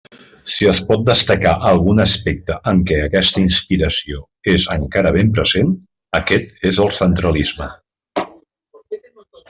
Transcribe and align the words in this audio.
Si 0.51 0.67
es 0.69 0.77
pot 0.91 1.01
destacar 1.09 1.51
algun 1.71 2.01
aspecte 2.05 2.55
en 2.71 2.81
què 2.91 2.97
aquesta 3.03 3.43
inspiració 3.43 4.23
és 4.55 4.67
encara 4.79 5.15
ben 5.19 5.33
present, 5.37 5.77
aquest 6.23 6.69
és 6.73 6.85
el 6.87 6.93
centralisme. 7.05 7.73